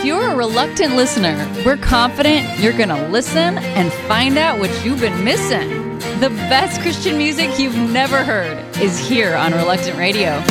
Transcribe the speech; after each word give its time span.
If 0.00 0.06
you're 0.06 0.30
a 0.30 0.34
reluctant 0.34 0.96
listener, 0.96 1.36
we're 1.62 1.76
confident 1.76 2.58
you're 2.58 2.72
going 2.72 2.88
to 2.88 3.08
listen 3.08 3.58
and 3.58 3.92
find 4.08 4.38
out 4.38 4.58
what 4.58 4.70
you've 4.82 5.00
been 5.00 5.22
missing. 5.22 5.98
The 6.20 6.30
best 6.48 6.80
Christian 6.80 7.18
music 7.18 7.58
you've 7.58 7.76
never 7.76 8.24
heard 8.24 8.56
is 8.78 8.98
here 8.98 9.34
on 9.34 9.52
Reluctant 9.52 9.98
Radio. 9.98 10.42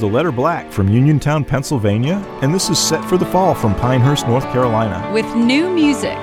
The 0.00 0.06
Letter 0.06 0.32
Black 0.32 0.70
from 0.70 0.88
Uniontown, 0.88 1.44
Pennsylvania, 1.44 2.16
and 2.42 2.54
this 2.54 2.68
is 2.68 2.78
Set 2.78 3.04
for 3.06 3.16
the 3.16 3.24
Fall 3.24 3.54
from 3.54 3.74
Pinehurst, 3.74 4.26
North 4.26 4.44
Carolina. 4.52 5.10
With 5.12 5.26
new 5.34 5.70
music. 5.70 6.18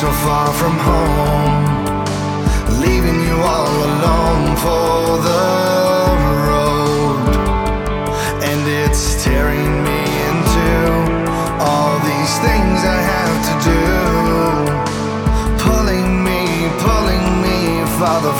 so 0.00 0.10
far 0.24 0.46
from 0.54 0.78
home, 0.78 2.04
leaving 2.80 3.20
you 3.20 3.34
all 3.34 3.84
alone 3.84 4.56
for 4.56 5.22
the 5.22 5.59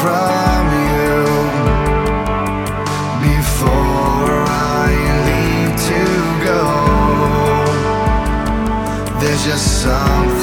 from 0.02 0.66
you 0.94 1.24
before 3.28 4.44
I 4.46 4.90
leave 5.28 5.74
to 5.90 6.02
go. 6.48 6.62
There's 9.20 9.42
just 9.44 9.66
something. 9.82 10.39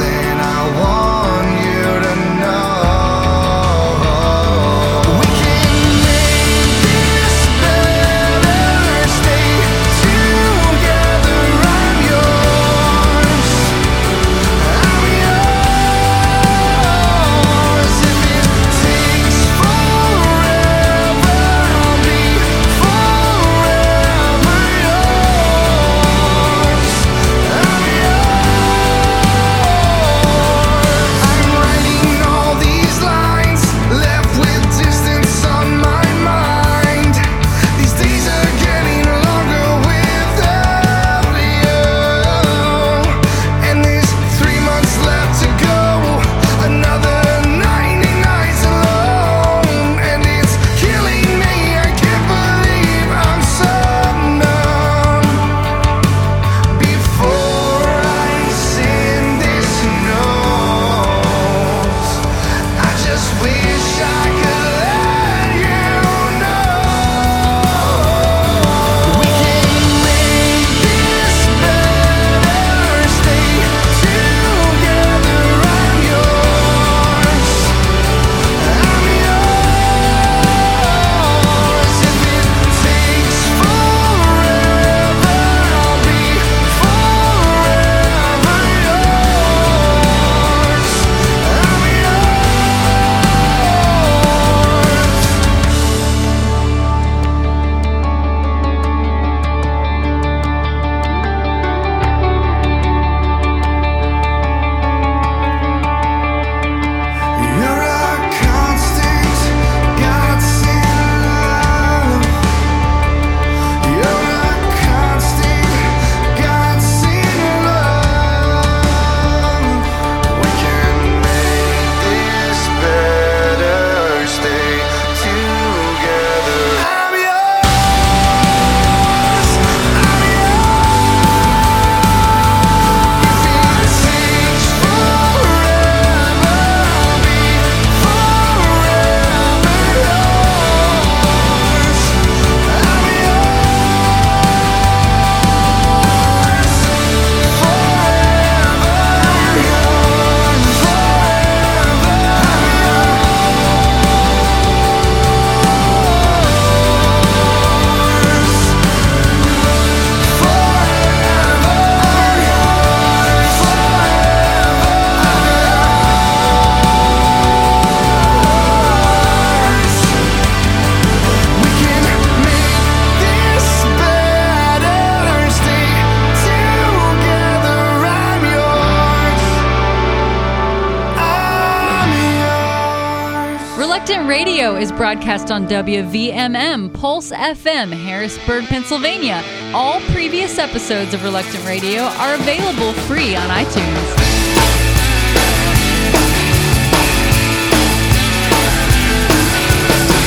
Reluctant 183.97 184.29
Radio 184.29 184.75
is 184.75 184.91
broadcast 184.91 185.49
on 185.49 185.67
WVMM 185.67 186.93
Pulse 186.93 187.31
FM, 187.31 187.91
Harrisburg, 187.91 188.65
Pennsylvania. 188.65 189.43
All 189.73 189.99
previous 190.11 190.59
episodes 190.59 191.15
of 191.15 191.23
Reluctant 191.23 191.65
Radio 191.65 192.03
are 192.03 192.35
available 192.35 192.93
free 193.07 193.35
on 193.35 193.49
iTunes. 193.49 194.15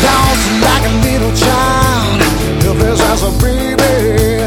Dancing 0.02 0.61
like 0.67 0.84
a 0.90 0.94
little 1.06 1.37
child, 1.37 2.22
helpless 2.64 3.00
as 3.00 3.22
a 3.22 3.31
baby. 3.40 4.43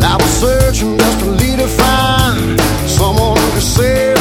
I 0.00 0.16
was 0.16 0.30
searching 0.30 0.96
just 0.96 1.18
to 1.18 1.26
lead 1.26 1.58
to 1.58 1.66
find 1.66 2.60
someone 2.88 3.34
to 3.34 3.60
save. 3.60 4.13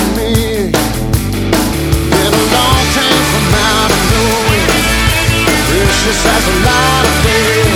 just 6.06 6.26
has 6.26 6.48
a 6.48 6.66
lot 6.66 7.06
of 7.06 7.24
things. 7.24 7.73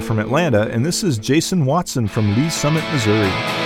from 0.00 0.18
Atlanta, 0.18 0.68
and 0.68 0.84
this 0.84 1.04
is 1.04 1.18
Jason 1.18 1.64
Watson 1.64 2.08
from 2.08 2.34
Lee 2.34 2.50
Summit, 2.50 2.84
Missouri. 2.92 3.59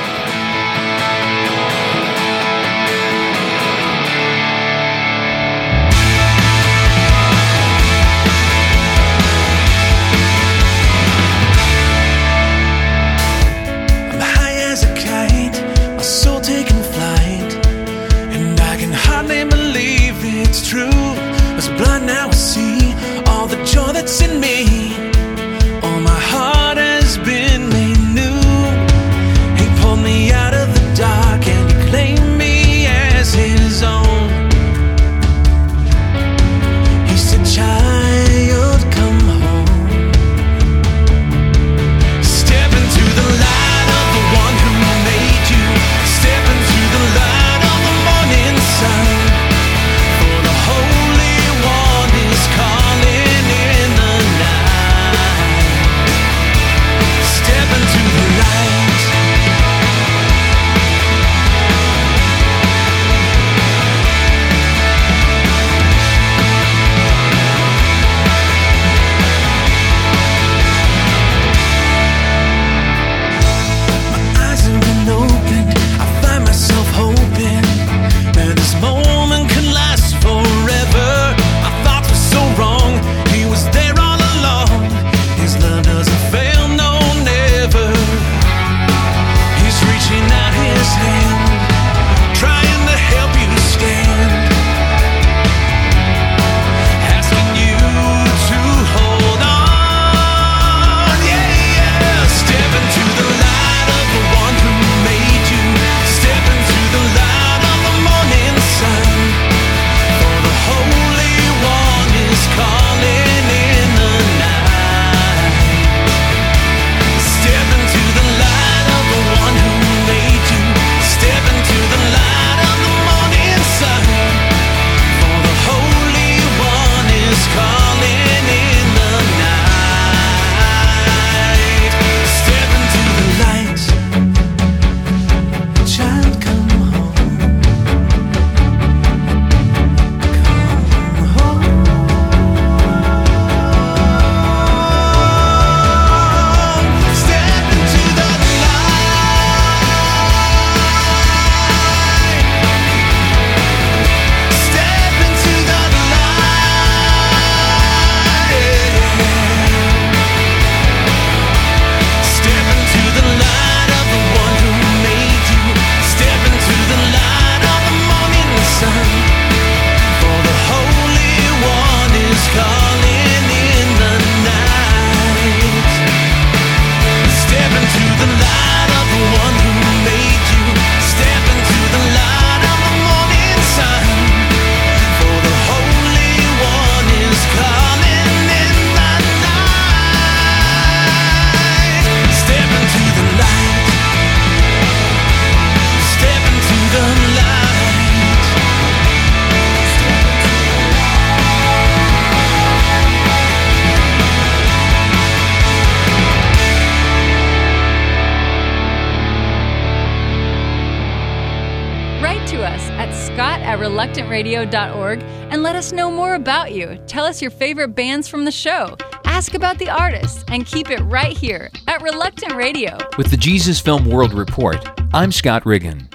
reluctantradio.org 213.94 215.22
and 215.22 215.62
let 215.62 215.76
us 215.76 215.92
know 215.92 216.10
more 216.10 216.34
about 216.34 216.72
you. 216.72 216.98
Tell 217.06 217.24
us 217.24 217.40
your 217.40 217.50
favorite 217.50 217.94
bands 217.94 218.26
from 218.28 218.44
the 218.44 218.50
show. 218.50 218.96
Ask 219.24 219.54
about 219.54 219.78
the 219.78 219.88
artists 219.88 220.44
and 220.48 220.66
keep 220.66 220.90
it 220.90 221.00
right 221.02 221.36
here 221.36 221.70
at 221.86 222.02
Reluctant 222.02 222.54
Radio. 222.54 222.98
With 223.16 223.30
the 223.30 223.36
Jesus 223.36 223.80
Film 223.80 224.08
World 224.08 224.34
Report, 224.34 224.76
I'm 225.12 225.30
Scott 225.32 225.64
Riggin. 225.64 226.08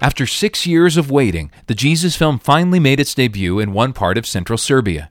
After 0.00 0.26
six 0.26 0.66
years 0.66 0.96
of 0.96 1.10
waiting, 1.10 1.50
the 1.66 1.74
Jesus 1.74 2.16
Film 2.16 2.38
finally 2.38 2.80
made 2.80 3.00
its 3.00 3.14
debut 3.14 3.58
in 3.60 3.72
one 3.72 3.92
part 3.92 4.18
of 4.18 4.26
central 4.26 4.58
Serbia. 4.58 5.10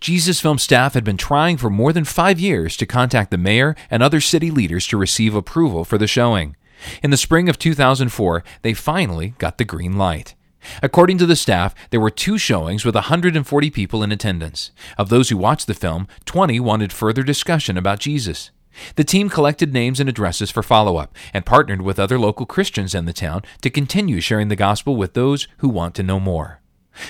Jesus 0.00 0.40
Film 0.40 0.58
staff 0.58 0.94
had 0.94 1.04
been 1.04 1.16
trying 1.16 1.56
for 1.56 1.70
more 1.70 1.92
than 1.92 2.04
five 2.04 2.40
years 2.40 2.76
to 2.78 2.86
contact 2.86 3.30
the 3.30 3.38
mayor 3.38 3.76
and 3.90 4.02
other 4.02 4.20
city 4.20 4.50
leaders 4.50 4.86
to 4.88 4.96
receive 4.96 5.34
approval 5.34 5.84
for 5.84 5.98
the 5.98 6.06
showing. 6.06 6.56
In 7.02 7.10
the 7.10 7.16
spring 7.16 7.48
of 7.48 7.58
2004, 7.58 8.42
they 8.62 8.74
finally 8.74 9.34
got 9.38 9.58
the 9.58 9.64
green 9.64 9.96
light. 9.96 10.34
According 10.82 11.18
to 11.18 11.26
the 11.26 11.36
staff, 11.36 11.74
there 11.90 12.00
were 12.00 12.10
two 12.10 12.38
showings 12.38 12.84
with 12.84 12.94
140 12.94 13.70
people 13.70 14.02
in 14.02 14.12
attendance. 14.12 14.70
Of 14.96 15.08
those 15.08 15.28
who 15.28 15.36
watched 15.36 15.66
the 15.66 15.74
film, 15.74 16.08
20 16.24 16.60
wanted 16.60 16.92
further 16.92 17.22
discussion 17.22 17.76
about 17.76 18.00
Jesus. 18.00 18.50
The 18.96 19.04
team 19.04 19.28
collected 19.28 19.72
names 19.72 20.00
and 20.00 20.08
addresses 20.08 20.50
for 20.50 20.62
follow 20.62 20.96
up 20.96 21.16
and 21.34 21.46
partnered 21.46 21.82
with 21.82 21.98
other 21.98 22.18
local 22.18 22.46
Christians 22.46 22.94
in 22.94 23.06
the 23.06 23.12
town 23.12 23.42
to 23.62 23.70
continue 23.70 24.20
sharing 24.20 24.48
the 24.48 24.56
gospel 24.56 24.96
with 24.96 25.14
those 25.14 25.48
who 25.58 25.68
want 25.68 25.94
to 25.96 26.02
know 26.02 26.20
more. 26.20 26.60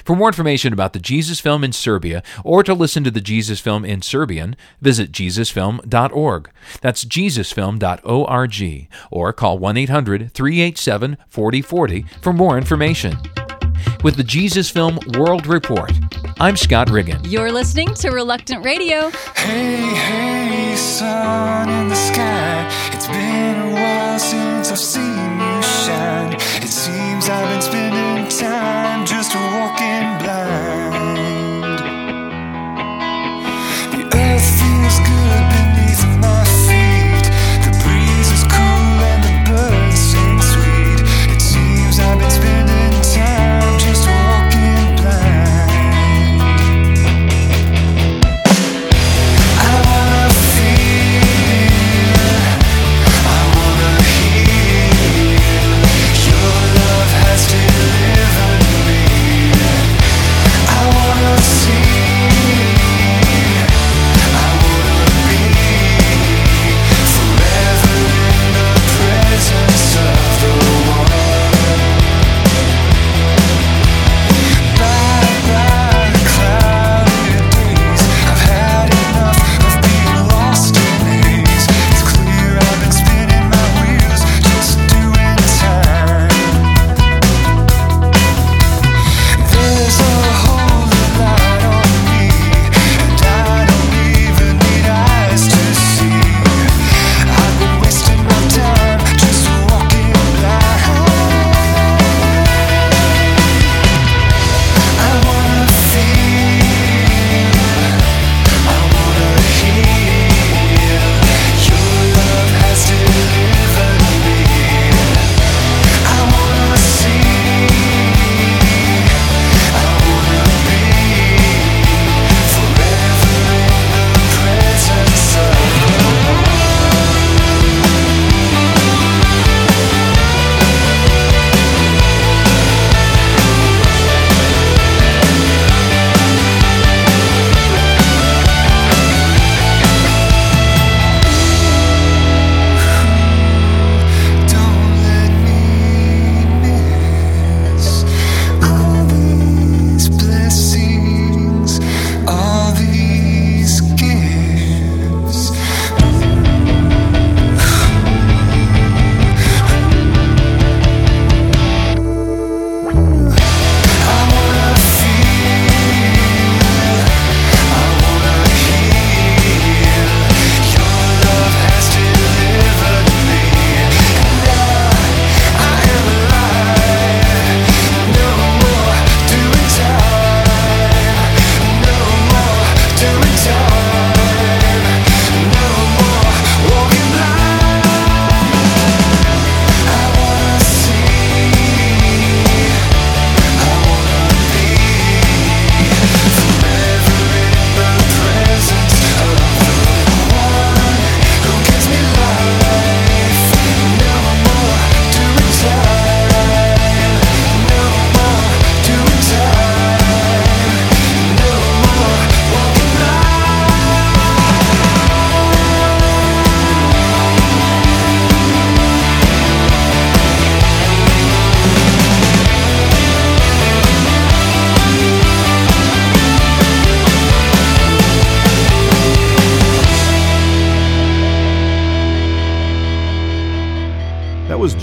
For 0.04 0.14
more 0.14 0.28
information 0.28 0.72
about 0.72 0.92
the 0.92 0.98
Jesus 0.98 1.40
Film 1.40 1.64
in 1.64 1.72
Serbia 1.72 2.22
or 2.44 2.62
to 2.62 2.74
listen 2.74 3.04
to 3.04 3.10
the 3.10 3.22
Jesus 3.22 3.58
Film 3.58 3.84
in 3.84 4.02
Serbian, 4.02 4.54
visit 4.80 5.12
jesusfilm.org. 5.12 6.50
That's 6.82 7.04
jesusfilm.org 7.04 8.88
or 9.10 9.32
call 9.32 9.58
1 9.58 9.76
800 9.76 10.32
387 10.32 11.16
4040 11.28 12.04
for 12.20 12.32
more 12.32 12.58
information. 12.58 13.16
With 14.02 14.16
the 14.16 14.24
Jesus 14.24 14.70
Film 14.70 14.98
World 15.16 15.46
Report, 15.46 15.92
I'm 16.40 16.56
Scott 16.56 16.90
Riggin. 16.90 17.20
You're 17.24 17.52
listening 17.52 17.92
to 17.94 18.10
Reluctant 18.10 18.64
Radio. 18.64 19.10
Hey, 19.36 19.76
hey, 19.76 20.76
sun 20.76 21.68
in 21.68 21.88
the 21.88 21.94
sky. 21.94 22.68
It's 22.92 23.06
been 23.08 23.70
a 23.70 23.74
while 23.74 24.18
since 24.18 24.70
I've 24.70 24.78
seen 24.78 25.40
you 25.40 25.62
shine. 25.62 26.32
It 26.62 26.68
seems 26.68 27.28
I've 27.28 27.48
been 27.48 27.62
spending 27.62 28.28
time 28.28 29.04
just 29.06 29.34
walking 29.34 30.24
blind. 30.24 30.77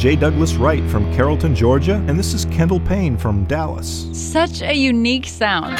J. 0.06 0.16
Douglas 0.16 0.54
Wright 0.54 0.88
from 0.92 1.12
Carrollton, 1.16 1.56
Georgia, 1.56 1.96
and 2.08 2.20
this 2.20 2.36
is 2.36 2.46
Kendall 2.46 2.80
Payne 2.80 3.18
from 3.18 3.44
Dallas. 3.46 4.08
Such 4.14 4.62
a 4.62 4.72
unique 4.72 5.26
sound. 5.26 5.80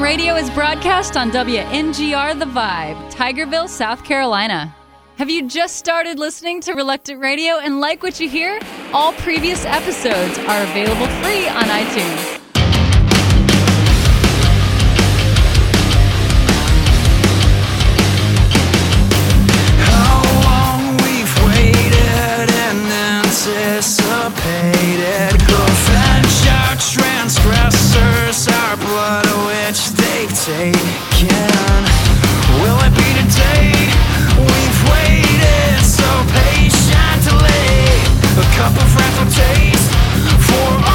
Radio 0.00 0.34
is 0.34 0.48
broadcast 0.50 1.14
on 1.18 1.30
WNGR 1.30 2.38
The 2.38 2.46
Vibe, 2.46 3.12
Tigerville, 3.12 3.68
South 3.68 4.02
Carolina. 4.02 4.74
Have 5.16 5.28
you 5.28 5.46
just 5.46 5.76
started 5.76 6.18
listening 6.18 6.62
to 6.62 6.72
Reluctant 6.72 7.20
Radio 7.20 7.58
and 7.58 7.80
like 7.80 8.02
what 8.02 8.18
you 8.18 8.26
hear? 8.26 8.58
All 8.94 9.12
previous 9.12 9.66
episodes 9.66 10.38
are 10.38 10.62
available 10.62 11.06
free 11.22 11.46
on 11.48 11.64
iTunes. 11.64 12.38
anticipated. 23.70 25.40
Transcribe. 26.80 27.69
Taken. 30.50 31.84
Will 32.60 32.78
it 32.82 32.92
be 32.98 33.08
today? 33.22 33.70
We've 34.36 34.80
waited 34.90 35.84
so 35.84 36.10
patiently. 36.26 37.54
A 38.34 38.46
cup 38.58 38.74
of 38.74 38.96
wrath 38.96 39.16
will 39.20 39.30
taste 39.30 39.92
for 40.48 40.89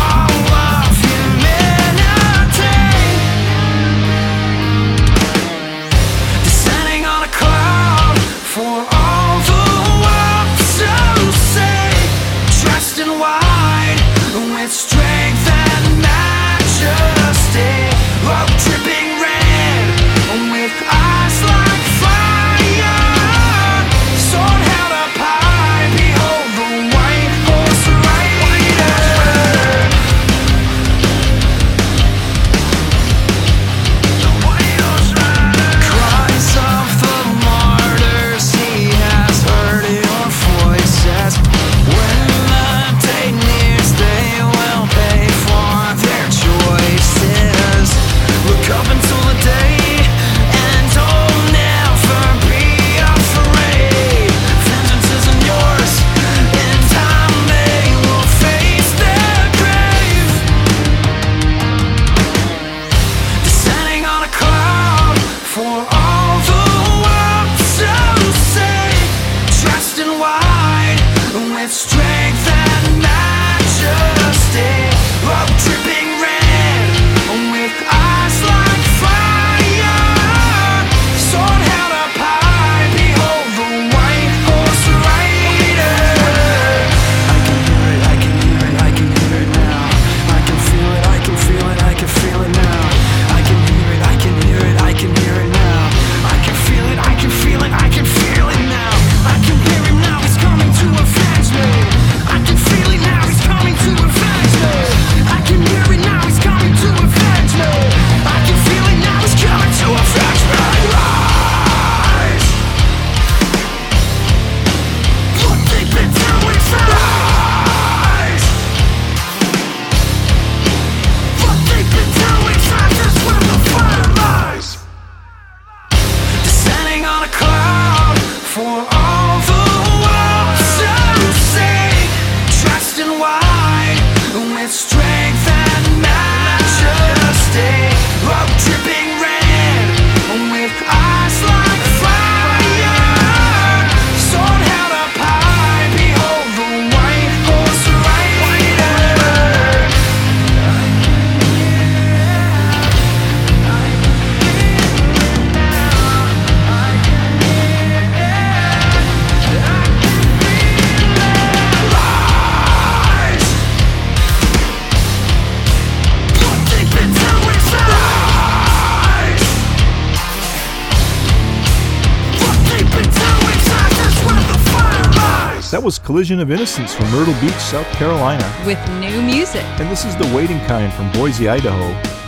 That 175.75 175.83
was 175.83 175.99
Collision 175.99 176.39
of 176.39 176.51
Innocence 176.51 176.93
from 176.93 177.11
Myrtle 177.11 177.33
Beach, 177.41 177.51
South 177.51 177.85
Carolina. 177.97 178.49
with 178.65 178.79
new 179.01 179.21
music. 179.21 179.65
And 179.77 179.91
this 179.91 180.05
is 180.05 180.15
The 180.15 180.33
Waiting 180.33 180.61
Kind 180.67 180.93
from 180.93 181.11
Boise, 181.11 181.49
Idaho. 181.49 182.24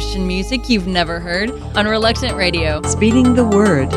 Christian 0.00 0.26
music 0.26 0.70
you've 0.70 0.86
never 0.86 1.20
heard 1.20 1.50
on 1.76 1.86
Reluctant 1.86 2.34
Radio. 2.34 2.80
Speeding 2.84 3.34
the 3.34 3.44
word. 3.44 3.90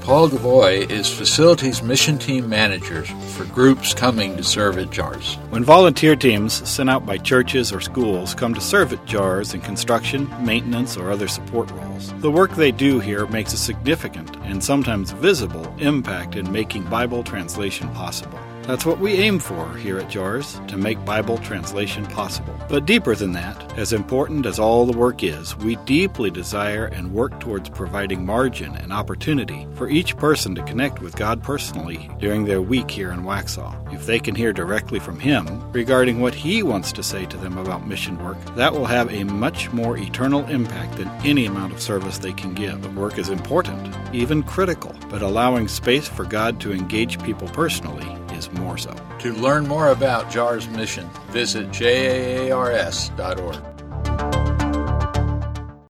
Paul 0.00 0.28
DeVoy 0.28 0.88
is 0.88 1.12
Facilities 1.12 1.82
Mission 1.82 2.18
Team 2.18 2.48
Manager 2.48 3.02
for 3.02 3.44
groups 3.46 3.92
coming 3.94 4.36
to 4.36 4.44
serve 4.44 4.78
at 4.78 4.90
JAARS. 4.90 5.34
When 5.50 5.64
volunteer 5.64 6.14
teams 6.14 6.52
sent 6.68 6.88
out 6.88 7.04
by 7.04 7.18
churches 7.18 7.72
or 7.72 7.80
schools 7.80 8.32
come 8.32 8.54
to 8.54 8.60
serve 8.60 8.92
at 8.92 9.04
JAARS 9.06 9.54
in 9.54 9.60
construction, 9.60 10.32
maintenance, 10.40 10.96
or 10.96 11.10
other 11.10 11.26
support 11.26 11.68
roles, 11.72 12.12
the 12.20 12.30
work 12.30 12.52
they 12.52 12.70
do 12.70 13.00
here 13.00 13.26
makes 13.26 13.52
a 13.54 13.58
significant 13.58 14.36
and 14.44 14.62
sometimes 14.62 15.10
visible 15.10 15.66
impact 15.78 16.36
in 16.36 16.52
making 16.52 16.84
Bible 16.84 17.24
translation 17.24 17.88
possible. 17.88 18.38
That's 18.66 18.86
what 18.86 18.98
we 18.98 19.16
aim 19.16 19.40
for 19.40 19.76
here 19.76 19.98
at 19.98 20.08
JAARS 20.08 20.66
to 20.68 20.78
make 20.78 21.04
Bible 21.04 21.36
translation 21.36 22.06
possible. 22.06 22.58
But 22.66 22.86
deeper 22.86 23.14
than 23.14 23.32
that, 23.32 23.78
as 23.78 23.92
important 23.92 24.46
as 24.46 24.58
all 24.58 24.86
the 24.86 24.96
work 24.96 25.22
is, 25.22 25.54
we 25.58 25.76
deeply 25.84 26.30
desire 26.30 26.86
and 26.86 27.12
work 27.12 27.38
towards 27.40 27.68
providing 27.68 28.24
margin 28.24 28.74
and 28.76 28.90
opportunity 28.90 29.68
for 29.74 29.90
each 29.90 30.16
person 30.16 30.54
to 30.54 30.62
connect 30.62 31.02
with 31.02 31.14
God 31.14 31.42
personally 31.42 32.10
during 32.18 32.46
their 32.46 32.62
week 32.62 32.90
here 32.90 33.10
in 33.10 33.24
Waxhaw. 33.24 33.92
If 33.92 34.06
they 34.06 34.18
can 34.18 34.34
hear 34.34 34.54
directly 34.54 34.98
from 34.98 35.20
Him 35.20 35.70
regarding 35.72 36.20
what 36.20 36.34
He 36.34 36.62
wants 36.62 36.90
to 36.92 37.02
say 37.02 37.26
to 37.26 37.36
them 37.36 37.58
about 37.58 37.86
mission 37.86 38.18
work, 38.24 38.42
that 38.54 38.72
will 38.72 38.86
have 38.86 39.12
a 39.12 39.24
much 39.24 39.72
more 39.72 39.98
eternal 39.98 40.46
impact 40.46 40.96
than 40.96 41.08
any 41.22 41.44
amount 41.44 41.74
of 41.74 41.82
service 41.82 42.16
they 42.16 42.32
can 42.32 42.54
give. 42.54 42.80
The 42.80 42.88
work 42.98 43.18
is 43.18 43.28
important, 43.28 43.94
even 44.14 44.42
critical, 44.42 44.94
but 45.10 45.20
allowing 45.20 45.68
space 45.68 46.08
for 46.08 46.24
God 46.24 46.62
to 46.62 46.72
engage 46.72 47.22
people 47.22 47.48
personally 47.48 48.23
is 48.34 48.50
more 48.52 48.78
so. 48.78 48.94
To 49.20 49.32
learn 49.32 49.66
more 49.66 49.88
about 49.88 50.30
JAARS 50.30 50.68
mission, 50.68 51.08
visit 51.30 51.70
jaars.org. 51.70 53.73